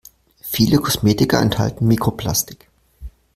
Viele 0.41 0.79
Kosmetika 0.79 1.39
enthalten 1.39 1.85
Mikroplastik. 1.87 2.67